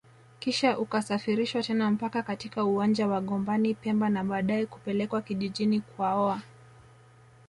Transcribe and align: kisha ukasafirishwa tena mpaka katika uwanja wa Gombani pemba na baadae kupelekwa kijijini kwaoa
kisha 0.39 0.77
ukasafirishwa 0.79 1.63
tena 1.63 1.91
mpaka 1.91 2.21
katika 2.23 2.63
uwanja 2.65 3.07
wa 3.07 3.21
Gombani 3.21 3.73
pemba 3.73 4.09
na 4.09 4.23
baadae 4.23 4.65
kupelekwa 4.65 5.21
kijijini 5.21 5.81
kwaoa 5.81 6.41